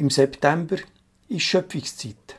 Im 0.00 0.08
September 0.08 0.78
ist 1.28 1.42
Schöpfungszeit. 1.42 2.36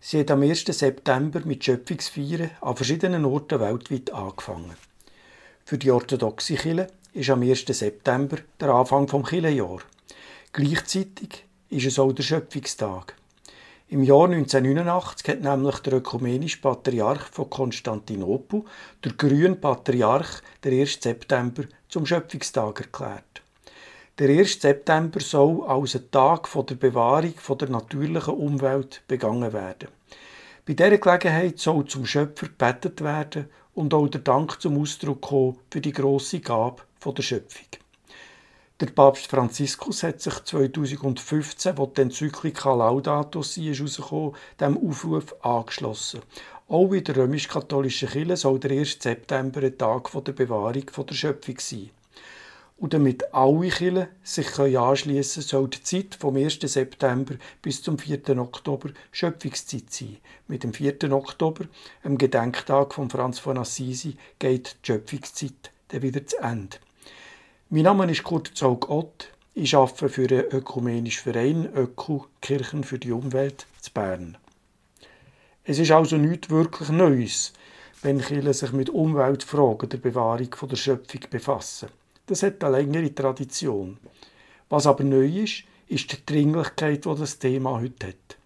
Sie 0.00 0.20
hat 0.20 0.30
am 0.30 0.40
1. 0.40 0.64
September 0.64 1.42
mit 1.44 1.62
Schöpfungsfeiern 1.62 2.52
an 2.62 2.76
verschiedenen 2.76 3.26
Orten 3.26 3.60
weltweit 3.60 4.10
angefangen. 4.10 4.74
Für 5.66 5.76
die 5.76 5.90
orthodoxe 5.90 6.54
Kirche 6.54 6.86
ist 7.12 7.28
am 7.28 7.42
1. 7.42 7.66
September 7.66 8.38
der 8.58 8.70
Anfang 8.70 9.06
vom 9.06 9.22
Kirchenjahr. 9.22 9.80
Gleichzeitig 10.54 11.44
ist 11.68 11.84
es 11.84 11.98
auch 11.98 12.14
der 12.14 12.22
Schöpfungstag. 12.22 13.14
Im 13.88 14.02
Jahr 14.02 14.24
1989 14.24 15.28
hat 15.28 15.42
nämlich 15.42 15.80
der 15.80 15.92
ökumenische 15.98 16.62
Patriarch 16.62 17.26
von 17.26 17.50
Konstantinopel, 17.50 18.62
der 19.04 19.12
grüne 19.12 19.56
Patriarch, 19.56 20.40
der 20.62 20.72
1. 20.72 21.02
September 21.02 21.64
zum 21.90 22.06
Schöpfungstag 22.06 22.80
erklärt. 22.80 23.43
Der 24.16 24.28
1. 24.28 24.60
September 24.60 25.18
soll 25.18 25.64
als 25.66 25.96
ein 25.96 26.08
Tag 26.12 26.48
der 26.68 26.76
Bewahrung 26.76 27.34
der 27.58 27.68
natürlichen 27.68 28.34
Umwelt 28.34 29.02
begangen 29.08 29.52
werden. 29.52 29.88
Bei 30.64 30.74
dieser 30.74 30.98
Gelegenheit 30.98 31.58
soll 31.58 31.84
zum 31.86 32.06
Schöpfer 32.06 32.46
gebetet 32.46 33.02
werden 33.02 33.48
und 33.74 33.92
auch 33.92 34.06
der 34.06 34.20
Dank 34.20 34.62
zum 34.62 34.80
Ausdruck 34.80 35.20
kommen 35.20 35.58
für 35.68 35.80
die 35.80 35.90
grosse 35.90 36.38
Gabe 36.38 36.82
der 37.04 37.22
Schöpfung. 37.24 37.66
Der 38.78 38.86
Papst 38.86 39.26
Franziskus 39.26 40.04
hat 40.04 40.20
sich 40.20 40.44
2015, 40.44 41.76
wo 41.76 41.86
die 41.86 42.02
Enzyklika 42.02 42.72
Laudato 42.72 43.42
Si 43.42 43.68
ist 43.68 44.00
dem 44.60 44.78
Aufruf 44.78 45.34
angeschlossen. 45.42 46.20
Auch 46.68 46.92
in 46.92 47.02
der 47.02 47.16
römisch-katholischen 47.16 48.10
Kirche 48.10 48.36
soll 48.36 48.60
der 48.60 48.78
1. 48.78 48.96
September 49.00 49.60
ein 49.60 49.76
Tag 49.76 50.08
der 50.24 50.32
Bewahrung 50.32 50.86
der 51.08 51.14
Schöpfung 51.14 51.58
sein. 51.58 51.90
Und 52.76 52.92
damit 52.92 53.32
alle 53.32 53.68
Kirchen 53.68 54.08
sich 54.22 54.58
anschliessen 54.58 55.42
können, 55.42 55.48
soll 55.48 55.68
die 55.68 55.82
Zeit 55.82 56.16
vom 56.16 56.36
1. 56.36 56.58
September 56.60 57.36
bis 57.62 57.82
zum 57.82 57.98
4. 57.98 58.36
Oktober 58.38 58.90
Schöpfungszeit 59.12 59.90
sein. 59.90 60.16
Mit 60.48 60.64
dem 60.64 60.74
4. 60.74 61.12
Oktober, 61.12 61.66
am 62.02 62.18
Gedenktag 62.18 62.94
von 62.94 63.08
Franz 63.08 63.38
von 63.38 63.58
Assisi, 63.58 64.16
geht 64.38 64.76
die 64.82 64.86
Schöpfungszeit 64.86 65.70
dann 65.88 66.02
wieder 66.02 66.26
zu 66.26 66.36
Ende. 66.38 66.76
Mein 67.70 67.84
Name 67.84 68.10
ist 68.10 68.24
Kurt 68.24 68.50
Zog 68.54 68.90
Ott. 68.90 69.30
Ich 69.54 69.76
arbeite 69.76 70.08
für 70.08 70.26
den 70.26 70.46
ökumenischen 70.50 71.32
Verein 71.32 71.68
Öku 71.74 72.24
Kirchen 72.40 72.82
für 72.82 72.98
die 72.98 73.12
Umwelt 73.12 73.66
zu 73.80 73.92
Bern. 73.92 74.36
Es 75.62 75.78
ist 75.78 75.92
also 75.92 76.16
nichts 76.16 76.50
wirklich 76.50 76.88
Neues, 76.88 77.52
wenn 78.02 78.20
Kirchen 78.20 78.52
sich 78.52 78.72
mit 78.72 78.90
Umweltfragen 78.90 79.88
der 79.88 79.98
Bewahrung 79.98 80.50
der 80.68 80.76
Schöpfung 80.76 81.20
befassen. 81.30 81.88
Das 82.26 82.42
hat 82.42 82.64
eine 82.64 82.78
längere 82.78 83.14
Tradition. 83.14 83.98
Was 84.70 84.86
aber 84.86 85.04
neu 85.04 85.26
ist, 85.26 85.64
ist 85.88 86.10
die 86.10 86.24
Dringlichkeit, 86.24 87.04
die 87.04 87.14
das 87.14 87.38
Thema 87.38 87.78
heute 87.78 88.08
hat. 88.08 88.38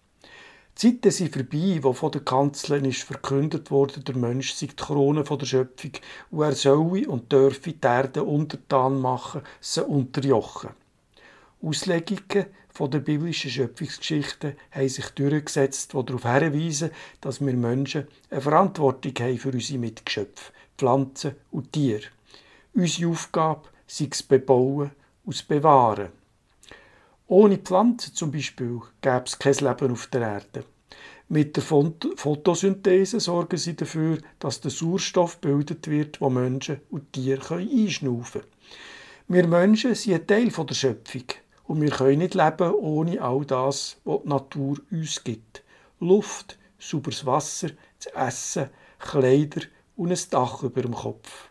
Die 0.81 1.01
Zeiten 1.01 1.11
sind 1.11 1.33
vorbei, 1.33 1.79
wo 1.81 1.93
von 1.93 2.11
der 2.11 2.21
Kanzlerin 2.21 2.85
ist 2.85 3.03
verkündet 3.03 3.71
wurde, 3.71 4.01
der 4.01 4.17
Mensch 4.17 4.53
sei 4.53 4.67
die 4.67 4.75
Krone 4.75 5.23
der 5.23 5.45
Schöpfung 5.45 5.91
und 6.31 6.43
er 6.43 6.55
solle 6.55 7.07
und 7.07 7.31
dürfe 7.31 7.71
die 7.71 7.77
Erde 7.81 8.23
untertan 8.23 8.99
machen, 8.99 9.41
sie 9.61 9.83
unterjochen. 9.83 10.71
Auslegungen 11.61 12.47
von 12.69 12.91
der 12.91 12.99
biblischen 12.99 13.51
Schöpfungsgeschichte 13.51 14.55
haben 14.71 14.89
sich 14.89 15.09
durchgesetzt, 15.09 15.93
die 15.93 16.05
darauf 16.05 16.23
hinweisen, 16.23 16.91
dass 17.21 17.39
wir 17.41 17.53
Menschen 17.53 18.07
eine 18.29 18.41
Verantwortung 18.41 19.13
haben 19.19 19.37
für 19.37 19.51
unsere 19.51 19.79
Mitgeschöpfe, 19.79 20.51
Pflanzen 20.77 21.35
und 21.51 21.71
Tiere. 21.73 22.07
Unsere 22.73 23.11
Aufgabe 23.11 23.69
sei 23.87 24.07
es 24.11 24.23
Bebauen 24.23 24.91
und 25.25 25.47
Bewahren. 25.47 26.09
Ohne 27.27 27.57
Pflanzen 27.57 28.13
zum 28.13 28.31
Beispiel 28.31 28.79
gäbe 29.01 29.23
es 29.25 29.37
kein 29.37 29.53
Leben 29.55 29.91
auf 29.91 30.07
der 30.07 30.21
Erde. 30.21 30.65
Mit 31.27 31.55
der 31.55 31.63
Photosynthese 31.63 33.19
sorgen 33.19 33.57
sie 33.57 33.75
dafür, 33.75 34.17
dass 34.39 34.61
der 34.61 34.71
Sauerstoff 34.71 35.39
gebildet 35.39 35.87
wird, 35.87 36.19
wo 36.21 36.29
Menschen 36.31 36.81
und 36.89 37.13
Tiere 37.13 37.57
einschnaufen 37.57 38.41
können. 38.41 38.53
Wir 39.27 39.47
Menschen 39.47 39.93
sind 39.93 40.13
ein 40.15 40.25
Teil 40.25 40.49
der 40.49 40.73
Schöpfung 40.73 41.25
und 41.67 41.81
wir 41.81 41.91
können 41.91 42.17
nicht 42.17 42.33
leben 42.33 42.73
ohne 42.73 43.21
all 43.21 43.45
das, 43.45 43.97
was 44.03 44.23
die 44.23 44.29
Natur 44.29 44.77
uns 44.89 45.23
gibt. 45.23 45.63
Luft, 45.99 46.57
sauberes 46.79 47.27
Wasser, 47.27 47.69
zu 47.99 48.09
essen, 48.15 48.71
Kleider 48.97 49.61
und 49.95 50.11
ein 50.11 50.19
Dach 50.31 50.63
über 50.63 50.81
dem 50.81 50.95
Kopf. 50.95 51.48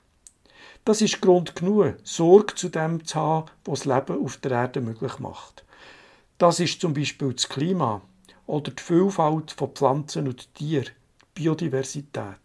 Das 0.89 1.03
ist 1.03 1.21
Grund 1.21 1.55
genug, 1.55 1.97
Sorge 2.03 2.55
zu 2.55 2.71
dem 2.71 3.05
zu 3.05 3.17
haben, 3.17 3.51
was 3.67 3.81
das 3.81 3.95
Leben 3.95 4.25
auf 4.25 4.39
der 4.39 4.53
Erde 4.53 4.81
möglich 4.81 5.19
macht. 5.19 5.63
Das 6.39 6.61
ist 6.61 6.81
zum 6.81 6.95
Beispiel 6.95 7.35
das 7.35 7.47
Klima 7.47 8.01
oder 8.47 8.71
die 8.71 8.83
Vielfalt 8.83 9.51
von 9.51 9.73
Pflanzen 9.73 10.29
und 10.29 10.55
Tieren, 10.55 10.87
die 10.87 11.43
Biodiversität. 11.43 12.39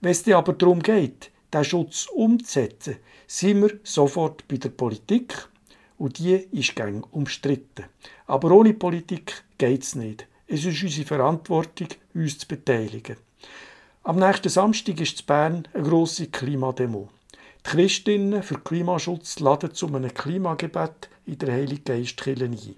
Wenn 0.00 0.12
es 0.12 0.26
aber 0.26 0.54
darum 0.54 0.82
geht, 0.82 1.30
diesen 1.52 1.64
Schutz 1.66 2.06
umzusetzen, 2.06 2.96
sind 3.26 3.60
wir 3.60 3.78
sofort 3.82 4.48
bei 4.48 4.56
der 4.56 4.70
Politik 4.70 5.50
und 5.98 6.18
die 6.18 6.32
ist 6.32 6.74
gäng 6.74 7.04
umstritten. 7.10 7.84
Aber 8.26 8.52
ohne 8.52 8.72
Politik 8.72 9.44
geht 9.58 9.82
es 9.82 9.96
nicht. 9.96 10.26
Es 10.46 10.64
ist 10.64 10.82
unsere 10.82 11.06
Verantwortung, 11.06 11.88
uns 12.14 12.38
zu 12.38 12.48
beteiligen. 12.48 13.18
Am 14.04 14.16
nächsten 14.16 14.48
Samstag 14.48 15.00
ist 15.00 15.20
in 15.20 15.26
Bern 15.26 15.68
eine 15.72 15.88
grosse 15.88 16.26
Klimademo. 16.26 17.08
Die 17.64 17.70
Christinnen 17.70 18.42
für 18.42 18.58
Klimaschutz 18.58 19.38
laden 19.38 19.74
zu 19.74 19.86
einem 19.86 20.12
Klimagebet 20.12 21.08
in 21.24 21.38
der 21.38 21.52
Heilige 21.52 21.82
Geistkirche 21.82 22.46
ein. 22.46 22.74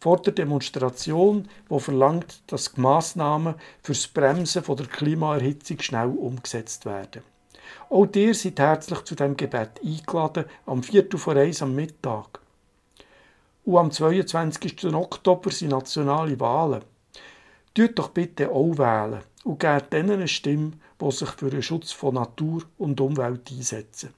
Vor 0.00 0.20
der 0.20 0.32
Demonstration, 0.32 1.48
die 1.70 1.78
verlangt, 1.78 2.42
dass 2.48 2.72
die 2.72 2.80
Massnahmen 2.80 3.54
fürs 3.84 4.08
Bremsen 4.08 4.64
der 4.66 4.86
Klimaerhitzung 4.86 5.78
schnell 5.80 6.08
umgesetzt 6.08 6.86
werden. 6.86 7.22
Auch 7.88 8.08
ihr 8.16 8.34
seid 8.34 8.58
herzlich 8.58 9.02
zu 9.02 9.14
dem 9.14 9.36
Gebet 9.36 9.80
eingeladen, 9.80 10.46
am 10.66 10.82
Viertel 10.82 11.18
vor 11.18 11.36
eins 11.36 11.62
am 11.62 11.76
Mittag. 11.76 12.40
Und 13.64 13.76
am 13.76 13.92
22. 13.92 14.92
Oktober 14.92 15.52
sind 15.52 15.70
nationale 15.70 16.40
Wahlen. 16.40 16.82
Tut 17.74 17.96
doch 17.96 18.08
bitte 18.08 18.50
auch 18.50 18.76
wählen 18.76 19.22
und 19.44 19.60
gebt 19.60 19.92
denen 19.92 20.10
eine 20.10 20.28
Stimme, 20.28 20.72
die 21.00 21.10
sich 21.12 21.28
für 21.30 21.50
den 21.50 21.62
Schutz 21.62 21.92
von 21.92 22.14
Natur 22.14 22.64
und 22.78 23.00
Umwelt 23.00 23.50
einsetzen. 23.50 24.12